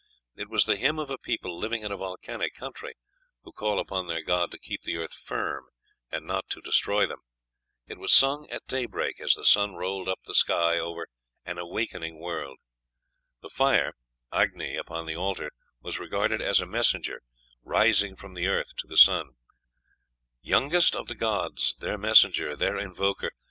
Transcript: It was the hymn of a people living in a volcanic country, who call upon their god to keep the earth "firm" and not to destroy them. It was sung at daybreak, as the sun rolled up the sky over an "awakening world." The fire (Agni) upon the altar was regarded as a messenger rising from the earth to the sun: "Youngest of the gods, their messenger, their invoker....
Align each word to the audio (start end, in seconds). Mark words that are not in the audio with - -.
It 0.35 0.49
was 0.49 0.65
the 0.65 0.77
hymn 0.77 0.97
of 0.97 1.11
a 1.11 1.19
people 1.19 1.59
living 1.59 1.83
in 1.83 1.91
a 1.91 1.95
volcanic 1.97 2.55
country, 2.55 2.95
who 3.43 3.51
call 3.51 3.77
upon 3.77 4.07
their 4.07 4.23
god 4.23 4.49
to 4.49 4.57
keep 4.57 4.81
the 4.81 4.97
earth 4.97 5.13
"firm" 5.13 5.65
and 6.11 6.25
not 6.25 6.49
to 6.49 6.59
destroy 6.59 7.05
them. 7.05 7.19
It 7.85 7.99
was 7.99 8.11
sung 8.11 8.49
at 8.49 8.65
daybreak, 8.65 9.19
as 9.21 9.35
the 9.35 9.45
sun 9.45 9.75
rolled 9.75 10.09
up 10.09 10.17
the 10.25 10.33
sky 10.33 10.79
over 10.79 11.07
an 11.45 11.59
"awakening 11.59 12.17
world." 12.19 12.57
The 13.43 13.49
fire 13.49 13.93
(Agni) 14.33 14.75
upon 14.75 15.05
the 15.05 15.15
altar 15.15 15.51
was 15.81 15.99
regarded 15.99 16.41
as 16.41 16.59
a 16.59 16.65
messenger 16.65 17.21
rising 17.61 18.15
from 18.15 18.33
the 18.33 18.47
earth 18.47 18.75
to 18.77 18.87
the 18.87 18.97
sun: 18.97 19.35
"Youngest 20.41 20.95
of 20.95 21.09
the 21.09 21.13
gods, 21.15 21.75
their 21.77 21.99
messenger, 21.99 22.55
their 22.55 22.75
invoker.... 22.75 23.29